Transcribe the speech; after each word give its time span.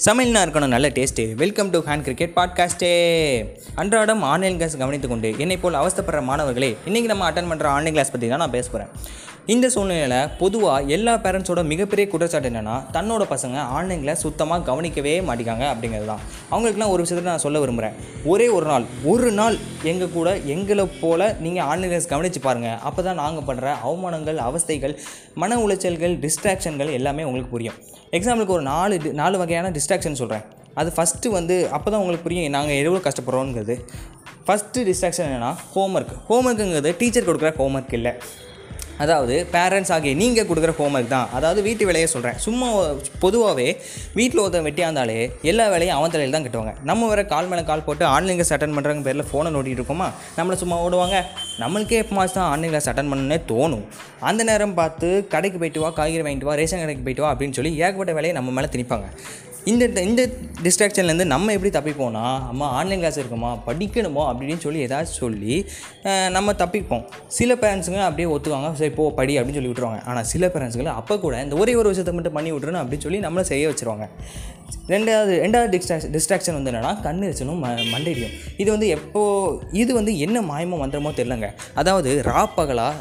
சமையல்னா 0.00 0.40
இருக்கணும் 0.44 0.72
நல்ல 0.74 0.88
taste 0.96 1.22
welcome 1.34 1.70
to 1.70 1.78
hand 1.86 2.04
cricket 2.04 2.34
பாட்காஸ்ட்டே 2.34 2.90
அன்றாடம் 3.74 4.22
ஆன்லைன் 4.22 4.56
கிளாஸ் 4.56 4.76
கவனித்து 4.76 5.08
கொண்டு 5.08 5.28
என்னை 5.38 5.56
போல் 5.56 5.78
அவஸ்தப்படுற 5.80 6.20
மாணவர்களே 6.22 6.70
இன்றைக்கி 6.86 7.08
நம்ம 7.08 7.28
அட்டன் 7.28 7.48
பண்ணுற 7.50 7.68
ஆன்லைன் 7.68 7.94
கிளாஸ் 7.94 8.12
பற்றி 8.12 8.28
தான் 8.28 8.38
நான் 8.38 8.50
பேச 8.50 8.66
போகிறேன் 8.68 8.90
இந்த 9.46 9.66
சூழ்நிலையில் 9.68 10.14
பொதுவாக 10.38 10.88
எல்லா 10.88 11.12
பேரண்ட்ஸோட 11.16 11.62
மிகப்பெரிய 11.64 12.06
குற்றச்சாட்டு 12.08 12.48
என்னென்னா 12.50 12.76
தன்னோட 12.92 13.24
பசங்க 13.30 13.56
ஆன்லைன் 13.70 14.00
கிளாஸ் 14.00 14.20
சுத்தமாக 14.20 14.64
கவனிக்கவே 14.64 15.20
மாட்டேங்காங்க 15.20 15.64
அப்படிங்கிறது 15.70 16.06
தான். 16.06 16.22
அவங்களுக்குலாம் 16.50 16.88
ஒரு 16.88 17.02
விஷயத்தில் 17.02 17.30
நான் 17.30 17.38
சொல்ல 17.38 17.58
விரும்புகிறேன் 17.58 17.96
ஒரே 18.24 18.48
ஒரு 18.48 18.66
நாள் 18.66 18.86
ஒரு 19.04 19.32
நாள் 19.32 19.56
எங்கள் 19.84 20.12
கூட 20.12 20.30
எங்களை 20.46 20.86
போல் 21.00 21.32
நீங்கள் 21.40 21.64
ஆன்லைன் 21.64 21.92
கிளாஸ் 21.92 22.06
கவனித்து 22.06 22.40
பாருங்கள் 22.40 22.78
அப்போ 22.82 23.02
தான் 23.02 23.14
நாங்கள் 23.14 23.46
பண்ணுற 23.48 23.74
அவமானங்கள் 23.84 24.40
அவஸ்தைகள் 24.46 24.96
மன 25.34 25.58
உளைச்சல்கள் 25.58 26.16
டிஸ்ட்ராக்ஷன்கள் 26.20 26.92
எல்லாமே 26.92 27.24
உங்களுக்கு 27.24 27.50
புரியும். 27.50 27.78
எக்ஸாம்பிளுக்கு 28.12 28.56
ஒரு 28.58 28.62
நாலு 28.62 28.98
நாலு 29.12 29.38
வகையான 29.38 29.70
டிஸ்ட்ராக்ஷன் 29.70 30.18
சொல்கிறேன் 30.20 30.44
அது 30.74 30.92
ஃபஸ்ட்டு 30.96 31.28
வந்து 31.28 31.68
அப்போ 31.68 31.90
தான் 31.90 32.00
உங்களுக்கு 32.00 32.22
புரியும் 32.22 32.54
நாங்கள் 32.56 32.76
எவ்வளோ 32.76 33.00
கஷ்டப்படுறோங்கிறது. 33.06 33.74
ஃபஸ்ட்டு 34.46 34.84
டிஸ்ட்ராக்ஷன் 34.88 35.26
என்னென்னா 35.28 35.52
ஹோம்ஒர்க் 35.74 36.12
ஹோம்ஒர்க்குங்கிறது 36.28 36.94
டீச்சர் 36.98 37.28
கொடுக்குற 37.28 37.50
ஹோம்ஒர்க் 37.60 37.94
இல்லை. 37.98 38.12
அதாவது 39.04 39.34
பேரண்ட்ஸ் 39.54 39.92
ஆகிய 39.94 40.14
நீங்கள் 40.20 40.46
கொடுக்குற 40.50 40.72
ஹோம்ஒர்க் 40.78 41.12
தான். 41.14 41.26
அதாவது 41.38 41.60
வீட்டு 41.68 41.88
வேலையை 41.88 42.08
சொல்கிறேன் 42.14 42.38
சும்மா 42.46 42.68
பொதுவாகவே 43.24 43.68
வீட்டில் 44.18 44.42
ஒருத்தன் 44.44 44.66
வெட்டியாந்தாலே 44.68 45.18
எல்லா 45.50 45.64
வேலையும் 45.74 45.96
அவன் 45.98 46.14
தலையில் 46.14 46.36
தான் 46.36 46.46
கட்டுவாங்க. 46.46 46.74
நம்ம 46.90 47.08
வேறு 47.12 47.24
கால் 47.34 47.50
மேலே 47.52 47.64
கால் 47.70 47.86
போட்டு 47.88 48.06
ஆன்லைன் 48.14 48.38
கிளாஸ் 48.38 48.54
அட்டன் 48.56 48.76
பண்ணுறாங்க 48.78 49.04
பேரில் 49.08 49.28
ஃபோனை 49.30 49.52
நோட்டிகிட்டு 49.56 49.82
இருக்கோமா? 49.82 50.08
நம்மளை 50.38 50.58
சும்மா 50.62 50.78
ஓடுவாங்க. 50.86 51.18
நம்மளுக்கே 51.62 52.00
எப்போ 52.04 52.16
மாதம் 52.18 52.38
தான் 52.38 52.50
ஆன்லைன் 52.52 52.72
கிளாஸ் 52.72 52.90
அட்டன் 52.92 53.12
பண்ணனே 53.14 53.40
தோணும். 53.52 53.84
அந்த 54.30 54.42
நேரம் 54.50 54.76
பார்த்து 54.80 55.08
கடைக்கு 55.34 55.60
போயிட்டு 55.62 55.82
வா 55.84 55.90
காய்கறி 55.98 56.24
வாங்கிட்டு 56.26 56.50
வா 56.50 56.56
ரேஷன் 56.62 56.84
கடைக்கு 56.84 57.04
போயிட்டு 57.08 57.24
வா 57.26 57.32
அப்படின்னு 57.34 57.58
சொல்லி 57.60 57.72
ஏகப்பட்ட 57.84 58.14
வேலையை 58.18 58.34
நம்ம 58.38 58.54
மேலே 58.58 58.70
திணிப்பாங்க. 58.76 59.08
இந்த 59.70 59.84
இந்த 60.00 60.22
டிஸ்ட்ராக்ஷன்லேருந்து 60.64 61.24
நம்ம 61.32 61.52
எப்படி 61.52 61.70
தப்பிப்போம்னா 61.76 62.24
அம்மா 62.50 62.66
ஆன்லைன் 62.78 63.00
கிளாஸ் 63.02 63.18
இருக்குமா 63.18 63.50
படிக்கணுமோ 63.66 64.22
அப்படின்னு 64.30 64.62
சொல்லி 64.64 64.80
ஏதாச்சும் 64.86 65.20
சொல்லி 65.22 65.54
நம்ம 66.36 66.52
தப்பிப்போம். 66.60 67.02
சில 67.38 67.54
பேரண்ட்ஸுங்க 67.54 68.00
அப்படியே 68.08 68.28
ஒத்துவாங்க 68.34 68.68
சரி 68.80 68.92
போ 68.98 69.06
படி 69.18 69.34
அப்படின்னு 69.38 69.58
சொல்லி 69.58 69.72
விட்ருவாங்க 69.72 69.98
ஆனால் 70.10 70.28
சில 70.32 70.46
பேரண்ட்ஸுங்களை 70.46 70.92
அப்போ 71.00 71.16
கூட 71.18 71.42
இந்த 71.42 71.56
ஒரே 71.56 71.74
ஒரு 71.74 71.88
விஷயத்தை 71.92 72.14
மட்டும் 72.14 72.36
பண்ணி 72.38 72.52
விட்றணும் 72.52 72.82
அப்படின்னு 72.82 73.06
சொல்லி 73.06 73.20
நம்மளை 73.26 73.44
செய்ய 73.52 73.72
வச்சுருவாங்க. 73.72 74.06
ரெண்டாவது 74.94 75.34
ரெண்டாவது 75.44 75.70
டிஸ்ட்ராக்ஷன் 75.76 76.14
டிஸ்ட்ராக்ஷன் 76.16 76.56
வந்து 76.58 76.70
என்னென்னா 76.72 76.94
கண்ணெரிச்சலும் 77.06 77.60
ம 77.64 77.74
மண்டடியும் 77.94 78.34
இது 78.56 78.70
வந்து 78.70 78.88
எப்போது 78.88 79.78
இது 79.82 79.92
வந்து 79.94 80.14
என்ன 80.18 80.40
மாயமோ 80.52 80.78
மந்திரமோ 80.82 81.12
தெரிலங்க 81.20 81.48
அதாவது 81.74 82.10
ராப்பகலாக 82.32 82.94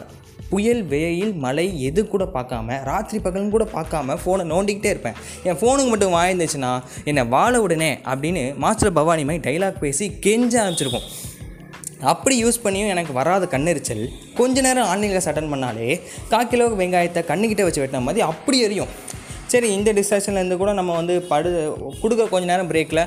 புயல் 0.50 0.82
வெயில் 0.94 1.34
மழை 1.44 1.68
எது 1.88 2.02
கூட 2.14 2.24
பார்க்காம 2.34 2.78
ராத்திரி 2.90 3.20
பகலும் 3.28 3.54
கூட 3.56 3.66
பார்க்காம 3.76 4.18
ஃபோனை 4.24 4.44
நோண்டிக்கிட்டே 4.54 4.92
இருப்பேன். 4.94 5.18
என் 5.48 5.60
ஃபோனுக்கு 5.62 5.92
மட்டும் 5.94 6.16
வாய்ந்துச்சுன்னா 6.18 6.72
என்னை 7.12 7.24
வாழ 7.36 7.62
உடனே 7.66 7.92
அப்படின்னு 8.12 8.44
மாஸ்டர் 8.66 8.98
பவானி 9.00 9.26
மாதிரி 9.30 9.46
டைலாக் 9.48 9.84
பேசி 9.86 10.08
கெஞ்ச 10.26 10.54
ஆரம்பிச்சிருக்கோம். 10.64 11.08
அப்படி 12.14 12.36
யூஸ் 12.44 12.64
பண்ணியும் 12.64 12.92
எனக்கு 12.94 13.14
வராத 13.20 13.44
கண்ணெரிச்சல் 13.52 14.04
கொஞ்ச 14.40 14.62
நேரம் 14.66 14.90
ஆன்லைன் 14.94 15.12
கிளாஸ் 15.12 15.30
அட்டன் 15.32 15.54
பண்ணாலே 15.54 15.88
கால் 16.32 16.50
கிலோ 16.54 16.66
வெங்காயத்தை 16.82 17.22
கண்ணுக்கிட்ட 17.32 17.64
வச்சு 17.68 17.84
வெட்டின 17.84 18.02
மாதிரி 18.08 18.24
அப்படி 18.32 18.58
எரியும். 18.66 18.92
சரி 19.54 19.68
இந்த 19.78 19.90
டிஸ்ட்ராக்ஷன்லேருந்து 19.98 20.58
கூட 20.62 20.72
நம்ம 20.80 20.92
வந்து 21.00 21.16
படு 21.32 21.50
கொடுக்க 22.02 22.24
கொஞ்ச 22.32 22.46
நேரம் 22.52 22.70
பிரேக்கில் 22.72 23.02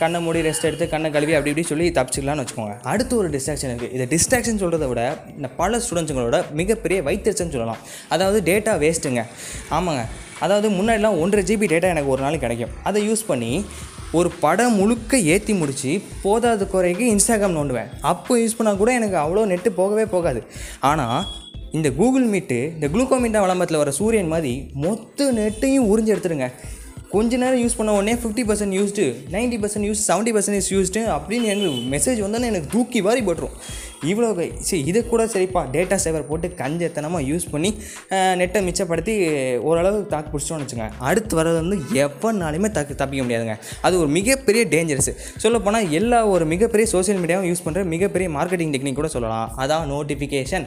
கண்ணை 0.00 0.18
மூடி 0.24 0.40
ரெஸ்ட் 0.46 0.66
எடுத்து 0.68 0.86
கண்ணை 0.92 1.08
கழுவி 1.14 1.32
அப்படி 1.36 1.50
இப்படி 1.52 1.66
சொல்லி 1.70 1.86
தப்பிச்சிக்கலாம்னு 1.96 2.42
வச்சுக்கோங்க. 2.42 2.74
அடுத்து 2.92 3.14
ஒரு 3.20 3.28
டிஸ்ட்ராக்ஷன் 3.34 3.70
இருக்குது 3.72 3.94
இதை 3.96 4.04
டிஸ்ட்ராக்ஷன் 4.12 4.60
சொல்கிறத 4.62 4.88
விட 4.90 5.02
இந்த 5.38 5.48
பல 5.60 5.80
ஸ்டூடெண்ட்ஸுங்களோட 5.84 6.38
மிகப்பெரிய 6.60 6.98
வைத்தறிச்சல்னு 7.08 7.54
சொல்லலாம். 7.56 7.80
அதாவது 8.16 8.40
டேட்டா 8.50 8.74
வேஸ்ட்டுங்க 8.84 9.24
ஆமாங்க. 9.78 10.04
அதாவது 10.44 10.68
முன்னாடிலாம் 10.78 11.18
ஒன்றரை 11.22 11.44
ஜிபி 11.50 11.66
டேட்டா 11.74 11.90
எனக்கு 11.94 12.14
ஒரு 12.14 12.24
நாள் 12.26 12.42
கிடைக்கும். 12.44 12.74
அதை 12.90 13.00
யூஸ் 13.08 13.28
பண்ணி 13.32 13.52
ஒரு 14.20 14.30
படம் 14.44 14.74
முழுக்க 14.80 15.18
ஏற்றி 15.34 15.52
முடித்து 15.60 15.92
போதாத 16.24 16.66
குறைக்கு 16.72 17.04
இன்ஸ்டாகிராம் 17.12 17.56
நோண்டுவேன். 17.58 17.92
அப்போ 18.10 18.32
யூஸ் 18.40 18.58
பண்ணால் 18.58 18.80
கூட 18.82 18.92
எனக்கு 19.00 19.16
அவ்வளோ 19.24 19.44
நெட்டு 19.52 19.70
போகவே 19.80 20.04
போகாது. 20.16 20.42
ஆனால் 20.90 21.20
இந்த 21.76 21.88
கூகுள் 21.98 22.24
மீட்டு 22.32 22.56
இந்த 22.74 22.86
குளுக்கோமீட்டா 22.94 23.40
விளம்பரத்தில் 23.42 23.78
வர 23.80 23.90
சூரியன் 23.98 24.30
மாதிரி 24.32 24.50
மொத்த 24.84 25.28
நெட்டையும் 25.36 25.86
உறிஞ்சு 25.92 26.10
எடுத்துருங்க. 26.14 26.48
கொஞ்ச 27.12 27.38
நேரம் 27.42 27.60
யூஸ் 27.62 27.76
பண்ண 27.78 27.90
உடனே 27.98 28.14
fifty 28.20 28.42
percent 28.48 28.74
used 28.78 29.04
ninety 29.34 29.58
percent 29.62 29.86
use 29.88 30.02
seventy 30.08 30.32
percentage 30.36 30.68
used 30.74 31.00
அப்படின்னு 31.14 31.48
எனக்கு 31.52 31.70
மெசேஜ் 31.94 32.20
வந்தோன்னே 32.24 32.50
எனக்கு 32.52 32.68
தூக்கி 32.74 33.00
வாரி 33.06 33.22
போட்டுரும். 33.26 33.56
இவ்வளோ 34.10 34.28
சரி 34.68 34.80
இதை 34.90 35.00
கூட 35.08 35.24
சரிப்பா 35.34 35.60
டேட்டா 35.74 35.96
சேவர் 36.04 36.28
போட்டு 36.30 36.46
கஞ்சத்தனமாக 36.60 37.28
யூஸ் 37.30 37.46
பண்ணி 37.52 37.70
நெட்டை 38.40 38.62
மிச்சப்படுத்தி 38.68 39.14
ஓரளவு 39.68 39.98
தாக்கு 40.14 40.32
பிடிச்சோன்னு 40.32 40.64
வச்சுங்க 40.66 40.88
அடுத்து 41.10 41.36
வர்றது 41.40 41.58
வந்து 41.62 41.78
எப்போனாலுமே 42.06 42.70
தக்கு 42.78 42.96
தப்பிக்க 43.02 43.26
முடியாதுங்க. 43.26 43.56
அது 43.88 43.94
ஒரு 44.04 44.10
மிகப்பெரிய 44.18 44.64
டேஞ்சரஸ் 44.74 45.12
சொல்லப்போனால் 45.44 45.92
எல்லா 46.00 46.20
ஒரு 46.34 46.46
மிகப்பெரிய 46.54 46.88
சோஷியல் 46.94 47.22
மீடியாவும் 47.24 47.50
யூஸ் 47.52 47.64
பண்ணுற 47.68 47.84
மிகப்பெரிய 47.94 48.28
மார்க்கெட்டிங் 48.38 48.74
டெக்னிக் 48.76 49.00
கூட 49.02 49.10
சொல்லலாம். 49.16 49.48
அதான் 49.64 49.86
நோட்டிஃபிகேஷன் 49.94 50.66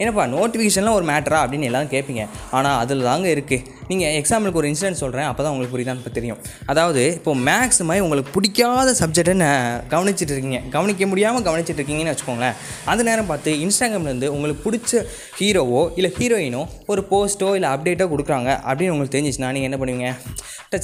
என்னப்பா 0.00 0.24
நோட்டிஃபிகேஷன்லாம் 0.34 0.96
ஒரு 0.98 1.06
மேட்டரா 1.10 1.38
அப்படின்னு 1.44 1.68
எல்லாரும் 1.70 1.92
கேட்பீங்க 1.94 2.22
ஆனால் 2.56 2.76
அதில் 2.82 3.08
தாங்க 3.10 3.26
இருக்குது 3.34 3.74
நீங்கள் 3.90 4.14
எக்ஸாம்பிளுக்கு 4.20 4.60
ஒரு 4.60 4.68
இன்சிடென்ட் 4.70 5.00
சொல்கிறேன் 5.02 5.26
அப்போ 5.30 5.42
தான் 5.42 5.52
உங்களுக்கு 5.54 5.74
புரியுதான்னு 5.74 6.00
இப்போ 6.02 6.12
தெரியும். 6.18 6.38
அதாவது 6.72 7.02
இப்போ 7.18 7.32
மேக்ஸ் 7.48 7.80
மாதிரி 7.88 8.02
உங்களுக்கு 8.06 8.30
பிடிக்காத 8.36 8.94
சப்ஜெக்டை 9.00 9.34
நான் 9.42 9.84
கவனிச்சிட்டு 9.92 10.32
இருக்கீங்க. 10.34 10.58
கவனிக்க 10.74 11.06
முடியாமல் 11.10 11.44
கவனிச்சிட்டு 11.48 11.80
இருக்கீங்கன்னு 11.80 12.12
வச்சுக்கோங்களேன். 12.12 12.56
அந்த 12.92 13.02
நேரம் 13.08 13.28
பார்த்து 13.30 13.52
இன்ஸ்டாகிராம்லேருந்து 13.64 14.30
உங்களுக்கு 14.36 14.64
பிடிச்ச 14.66 15.02
ஹீரோவோ 15.40 15.82
இல்லை 16.00 16.10
ஹீரோயினோ 16.18 16.62
ஒரு 16.92 17.04
போஸ்ட்டோ 17.12 17.50
இல்லை 17.58 17.70
அப்டேட்டோ 17.74 18.08
கொடுக்குறாங்க 18.14 18.50
அப்படின்னு 18.68 18.94
உங்களுக்கு 18.94 19.16
தெரிஞ்சிச்சுன்னா 19.16 19.52
நீங்கள் 19.56 19.70
என்ன 19.70 19.78
பண்ணுவீங்க? 19.82 20.10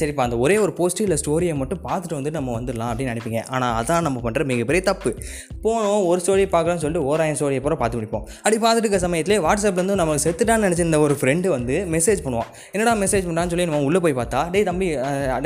சரிப்பா 0.00 0.22
அந்த 0.26 0.36
ஒரே 0.44 0.54
ஒரு 0.64 0.72
போஸ்ட்டு 0.78 1.04
இல்லை 1.06 1.16
ஸ்டோரியை 1.22 1.54
மட்டும் 1.62 1.80
பார்த்துட்டு 1.88 2.16
வந்து 2.18 2.30
நம்ம 2.36 2.52
வந்துடலாம் 2.58 2.90
அப்படின்னு 2.92 3.12
நினைப்பீங்க. 3.14 3.40
ஆனால் 3.54 3.74
அதான் 3.80 4.06
நம்ம 4.08 4.20
பண்ணுற 4.26 4.44
மிகப்பெரிய 4.52 4.82
தப்பு. 4.90 5.10
போனோம் 5.64 6.06
ஒரு 6.10 6.20
ஸ்டோரியை 6.24 6.48
பார்க்கலாம்னு 6.54 6.82
சொல்லிட்டு 6.84 7.06
ஓராயிரம் 7.10 7.38
ஸ்டோரியை 7.40 7.62
பூரா 7.66 7.78
பார்த்து 7.82 7.98
முடிப்போம். 8.00 8.24
அப்படி 8.42 8.58
பார்த்துட்டு 8.64 8.94
சமயத்திலே 9.04 9.38
வாட்ஸ்அப்லேருந்து 9.46 9.96
நம்ம 10.00 10.16
செத்துட்டான்னு 10.24 10.66
நினச்சிருந்த 10.66 10.98
ஒரு 11.06 11.14
ஃப்ரெண்டு 11.20 11.48
வந்து 11.56 11.74
மெசேஜ் 11.94 12.20
பண்ணுவான். 12.26 12.48
என்னடா 12.74 12.92
மெசேஜ் 13.02 13.26
பண்ணுறான்னு 13.28 13.52
சொல்லி 13.52 13.66
நம்ம 13.70 13.80
உள்ளே 13.88 14.00
போய் 14.04 14.16
பார்த்தா 14.20 14.40
டேய் 14.54 14.66
தம்பி 14.70 14.88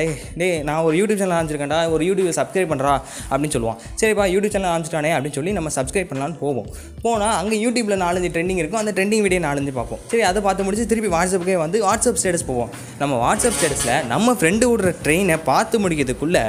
டே 0.00 0.06
டே 0.40 0.48
நான் 0.68 0.82
ஒரு 0.88 0.96
யூடியூப் 1.00 1.20
சேனல் 1.22 1.36
ஆரம்பிச்சிருக்கேன்டா 1.38 1.80
ஒரு 1.94 2.04
யூடியூப் 2.08 2.36
சப்ஸ்கிரைப் 2.40 2.70
பண்ணுறா 2.72 2.94
அப்படின்னு 3.30 3.54
சொல்லுவான். 3.56 3.78
சரிப்பா 4.02 4.26
யூடியூப் 4.34 4.54
சேனல் 4.56 4.70
ஆரம்பிச்சிட்டானே 4.72 5.12
அப்படின்னு 5.16 5.38
சொல்லி 5.38 5.54
நம்ம 5.58 5.72
சப்ஸ்கிரைப் 5.78 6.10
பண்ணலான்னு 6.12 6.38
போவோம். 6.44 6.68
போனால் 7.04 7.36
அங்கே 7.40 7.58
யூடியூப்பில் 7.64 8.02
நாலஞ்சு 8.06 8.30
ட்ரெண்டிங் 8.36 8.60
இருக்கும் 8.62 8.82
அந்த 8.82 8.94
ட்ரெண்டிங் 8.98 9.24
வீடியோ 9.26 9.42
நாலஞ்சு 9.48 9.74
பார்ப்போம். 9.78 10.02
சரி 10.12 10.24
அதை 10.30 10.42
பார்த்து 10.48 10.66
முடிச்சு 10.68 10.90
திருப்பி 10.92 11.12
வாட்ஸ்அப்புக்கே 11.16 11.58
வந்து 11.64 11.80
வாட்ஸ்அப் 11.88 12.20
ஸ்டேட்டஸ் 12.22 12.48
போவோம். 12.50 12.70
நம்ம 13.02 13.14
வாட்ஸ்அப் 13.24 13.58
ஸ்டேட்டஸில் 13.58 13.96
நம்ம 14.14 14.36
ஃப்ரெண்டு 14.40 14.68
விடுற 14.72 14.92
ட்ரெயினை 15.06 15.38
பார்த்து 15.50 15.82
முடிக்கிறதுக்குள்ளே 15.86 16.44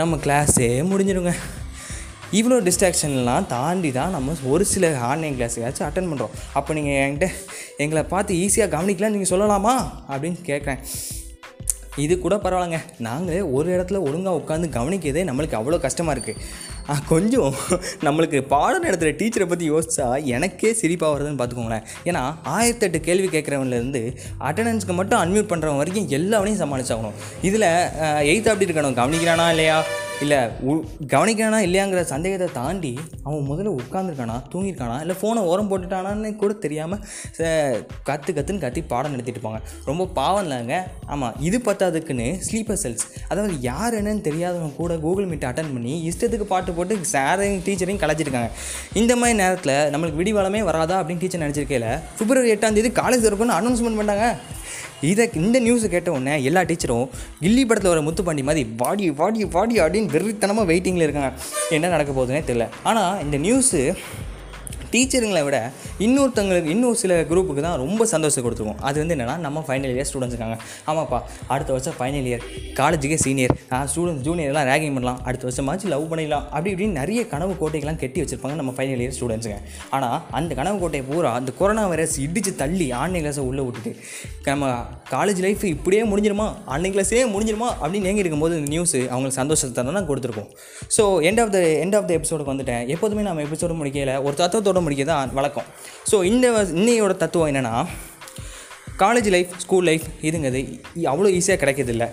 நம்ம 0.00 0.16
கிளாஸே 0.24 0.70
முடிஞ்சிடுங்க 0.90 1.32
இவ்வளோ 2.38 2.56
டிஸ்ட்ராக்ஷன்லாம் 2.66 3.46
தாண்டி 3.52 3.90
தான் 3.96 4.12
நம்ம 4.16 4.34
ஒரு 4.52 4.64
சில 4.72 4.90
ஆன்லைன் 5.10 5.36
கிளாஸையாச்சும் 5.38 5.86
அட்டன் 5.86 6.10
பண்ணுறோம் 6.10 6.34
அப்போ 6.58 6.70
நீங்கள் 6.76 6.98
என்கிட்ட 7.04 7.28
எங்களை 7.84 8.02
பார்த்து 8.12 8.40
ஈஸியாக 8.42 8.72
கவனிக்கலாம் 8.74 9.14
நீங்கள் 9.14 9.32
சொல்லலாமா? 9.32 9.72
அப்படின்னு 10.12 10.38
கேட்குறேன் 10.50 10.82
இது 12.04 12.14
கூட 12.24 12.34
பரவாயில்லைங்க. 12.42 12.78
நாங்களே 13.06 13.40
ஒரு 13.56 13.68
இடத்துல 13.76 14.00
ஒழுங்காக 14.08 14.38
உட்காந்து 14.40 14.66
கவனிக்கிறதே 14.76 15.22
நம்மளுக்கு 15.28 15.56
அவ்வளோ 15.58 15.78
கஷ்டமாக 15.86 16.14
இருக்குது 16.16 16.68
கொஞ்சம் 17.10 17.56
நம்மளுக்கு 18.06 18.38
பாடம் 18.52 18.86
நடத்துகிற 18.86 19.10
டீச்சரை 19.20 19.46
பற்றி 19.50 19.66
யோசிச்சா 19.72 20.06
எனக்கே 20.36 20.70
சிரிப்பாக 20.80 21.10
வருதுன்னு 21.14 21.40
பார்த்துக்கோங்களேன். 21.40 21.84
ஏன்னா 22.08 22.22
ஆயிரத்தெட்டு 22.56 23.00
கேள்வி 23.08 23.28
கேட்குறவன்லேருந்து 23.34 24.02
அட்டண்டன்ஸ்க்கு 24.48 24.96
மட்டும் 25.00 25.20
அன்மியூட் 25.22 25.50
பண்ணுறவன் 25.52 25.80
வரைக்கும் 25.82 26.08
எல்லாவனையும் 26.18 26.62
சமாளிச்சாகணும். 26.62 27.18
இதில் 27.48 27.68
எயித் 28.30 28.52
அப்படி 28.52 28.68
இருக்கணும். 28.68 28.98
கவனிக்கிறானா 29.02 29.48
இல்லையா? 29.56 29.78
இல்லை 30.24 30.38
கவனிக்கிறானா 31.12 31.58
இல்லையாங்கிற 31.66 32.00
சந்தேகத்தை 32.04 32.48
தாண்டி 32.52 32.90
அவன் 33.24 33.46
முதல்ல 33.50 33.70
உட்காந்துருக்கானா 33.80 34.34
தூங்கியிருக்கானா 34.52 35.00
இல்லை 35.00 35.16
ஃபோனை 35.20 35.40
ஓரம் 35.50 35.70
போட்டுட்டானான்னு 35.70 36.36
கூட 36.36 36.52
தெரியாமல் 36.52 37.00
கற்று 38.02 38.32
கற்றுன்னு 38.32 38.60
கத்தி 38.60 38.80
பாடம் 38.82 39.12
நடத்திட்டு 39.12 39.40
இருப்பாங்க. 39.40 39.60
ரொம்ப 39.86 40.06
பாவம் 40.18 40.44
இல்லைங்க. 40.44 40.76
ஆமாம் 41.06 41.34
இது 41.40 41.58
பத்தாதுக்குன்னு 41.58 42.40
ஸ்லீப்பர் 42.48 42.80
செல்ஸ் 42.82 43.06
அதாவது 43.28 43.60
யார் 43.60 43.94
என்னன்னு 43.94 44.20
தெரியாதவங்க 44.20 44.76
கூட 44.76 44.98
கூகுள் 44.98 45.26
மீட் 45.26 45.44
அட்டன் 45.44 45.72
பண்ணி 45.72 45.94
இஷ்டத்துக்கு 46.10 46.44
பாட்டு 46.44 46.72
போட்டு 46.72 47.00
சாரையும் 47.14 47.64
டீச்சரையும் 47.66 48.02
கலைச்சிருக்காங்க 48.04 48.50
இந்த 48.92 49.16
மாதிரி 49.16 49.38
நேரத்தில் 49.38 49.76
நம்மளுக்கு 49.94 50.22
விடிவாளமே 50.22 50.62
வராதா 50.62 50.98
அப்படின்னு 51.00 51.20
டீச்சர் 51.20 51.44
நினச்சிருக்கையில் 51.46 51.90
பிப்ரவரி 52.18 52.52
எட்டாம் 52.56 52.72
தேதி 52.72 52.92
காலேஜ் 53.02 53.28
இருக்குன்னு 53.30 53.58
அனௌன்ஸ்மெண்ட் 53.60 54.00
பண்ணாங்க 54.02 54.26
இதை 55.10 55.28
இந்த 55.42 55.58
நியூஸ் 55.66 55.84
கேட்ட 55.94 56.10
உடனே 56.16 56.34
எல்லா 56.48 56.60
டீச்சரும் 56.70 57.06
கில்லி 57.42 57.64
படத்தில் 57.66 57.92
வர 57.92 58.00
முத்துப்பாண்டி 58.08 58.44
மாதிரி 58.48 58.62
வாடி 58.76 59.10
வாடி 59.20 59.44
வாடி 59.44 59.76
அப்படின்னு 59.84 60.12
வெறித்தனமாக 60.16 60.70
வெயிட்டிங்கில் 60.72 61.06
இருக்காங்க. 61.06 61.32
என்ன 61.76 61.88
நடக்க 61.88 62.12
போகுதுன்னே 62.12 62.42
தெரியல. 62.50 62.66
ஆனால் 62.82 63.22
இந்த 63.24 63.38
நியூஸு 63.46 63.80
டீச்சருங்களை 64.92 65.42
விட 65.48 65.58
இன்னொருத்தங்களுக்கு 66.06 66.72
இன்னொரு 66.74 66.98
சில 67.02 67.20
குரூப்புக்கு 67.30 67.64
தான் 67.68 67.78
ரொம்ப 67.84 68.06
சந்தோஷம் 68.14 68.44
கொடுத்துருவோம். 68.46 68.80
அது 68.88 68.96
வந்து 69.02 69.14
என்னென்னா 69.16 69.36
நம்ம 69.46 69.64
ஃபைனல் 69.68 69.92
இயர் 69.96 70.08
ஸ்டூடெண்ட்ஸ் 70.10 70.36
இருக்காங்க. 70.36 70.58
ஆமாப்பா 70.90 71.20
அடுத்த 71.54 71.70
வருஷம் 71.76 71.96
ஃபைனல் 72.00 72.28
இயர் 72.30 72.44
காலேஜுக்கே 72.80 73.18
சீனியர் 73.26 73.54
ஸ்டூடெண்ட்ஸ் 73.92 74.24
ஜூனியர்லாம் 74.28 74.68
ரேகிங் 74.72 74.96
பண்ணலாம். 74.98 75.20
அடுத்த 75.28 75.48
வருஷமாச்சு 75.48 75.90
லவ் 75.94 76.06
பண்ணிடலாம். 76.12 76.46
அப்படி 76.54 76.72
இப்படின்னு 76.74 76.98
நிறைய 77.00 77.20
கனவு 77.34 77.54
கோட்டைகள்லாம் 77.62 78.00
கட்டி 78.04 78.20
வச்சிருப்பாங்க 78.22 78.56
நம்ம 78.62 78.74
ஃபைனல் 78.78 79.02
இயர் 79.04 79.16
ஸ்டூடெண்ட்ஸுங்க 79.18 79.58
ஆனால் 79.98 80.16
அந்த 80.40 80.54
கனவு 80.60 80.78
கோட்டையை 80.82 81.04
பூரா 81.10 81.32
அந்த 81.40 81.50
கொரோனா 81.60 81.84
வைரஸ் 81.92 82.16
இடித்து 82.26 82.54
தள்ளி 82.62 82.88
ஆன்லைன் 83.02 83.24
கிளாஸை 83.26 83.44
உள்ளே 83.50 83.62
விட்டுட்டு 83.66 83.92
நம்ம 84.48 84.72
காலேஜ் 85.14 85.40
லைஃப் 85.44 85.64
இப்படியே 85.74 86.02
முடிஞ்சிருமா? 86.10 86.46
ஆன்லைன் 86.74 86.94
கிளாஸே 86.96 87.22
முடிஞ்சிருமா? 87.34 87.68
அப்படின்னு 87.82 88.08
ஏங்கி 88.10 88.22
இருக்கும்போது 88.24 88.54
இந்த 88.58 88.70
நியூஸ் 88.74 88.94
அவங்களுக்கு 89.12 89.38
சந்தோஷத்தை 89.40 89.84
தான் 89.86 90.08
கொடுத்துருக்கோம். 90.10 90.48
So 90.96 91.02
end 91.28 91.40
of 91.42 91.52
the 91.54 91.58
end 91.84 91.96
of 91.98 92.08
the 92.08 92.12
எபிசோடுக்கு 92.18 92.52
வந்துட்டேன். 92.52 92.82
எப்போதுமே 92.94 93.22
நம்ம 93.28 93.42
எபிசோடு 93.46 93.74
முடிக்கல. 93.80 94.14
ஒரு 94.26 94.34
தத்துவத்தோட 94.40 94.79
அதோட 94.80 94.86
முடிக்கிறது 94.86 95.12
தான் 95.12 95.34
வழக்கம். 95.38 95.68
ஸோ 96.10 96.16
இந்த 96.32 96.46
இன்னையோட 96.80 97.14
தத்துவம் 97.22 97.50
என்னென்னா 97.52 97.74
காலேஜ் 99.02 99.28
லைஃப் 99.34 99.52
ஸ்கூல் 99.62 99.86
லைஃப் 99.88 100.06
இதுங்கிறது 100.28 100.60
அவ்வளோ 101.12 101.28
ஈஸியாக 101.36 101.58
கிடைக்கிறதில்ல. 101.62 102.06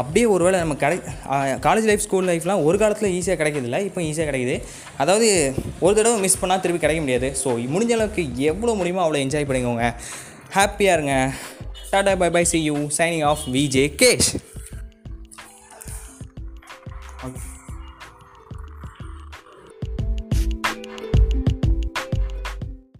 அப்படியே 0.00 0.26
ஒருவேளை 0.34 0.56
நம்ம 0.62 0.74
கிடை 0.82 0.96
காலேஜ் 1.66 1.86
லைஃப் 1.90 2.04
ஸ்கூல் 2.06 2.28
லைஃப்லாம் 2.30 2.62
ஒரு 2.68 2.76
காலத்தில் 2.82 3.14
ஈஸியாக 3.18 3.38
கிடைக்கிறதில்ல 3.40 3.78
இப்போ 3.88 4.00
ஈஸியாக 4.08 4.28
கிடைக்குது. 4.30 4.56
அதாவது 5.02 5.28
ஒரு 5.84 5.94
தடவை 5.98 6.16
மிஸ் 6.24 6.40
பண்ணால் 6.42 6.62
திருப்பி 6.64 6.82
கிடைக்க 6.84 7.02
முடியாது. 7.04 7.30
ஸோ 7.42 7.48
முடிஞ்ச 7.74 7.94
அளவுக்கு 7.98 8.24
எவ்வளோ 8.50 8.74
முடியுமோ 8.80 9.04
அவ்வளோ 9.04 9.22
என்ஜாய் 9.24 9.48
பண்ணிக்கோங்க. 9.50 9.86
ஹாப்பியாக 10.56 10.96
இருங்க. 10.98 11.16
Tata 11.92 12.14
bye 12.24 12.30
bye 12.36 12.44
see 12.52 12.60
you 12.68 12.76
signing 13.00 13.26
off 13.32 13.46
VJ 13.56 13.86
Kesh 14.02 14.30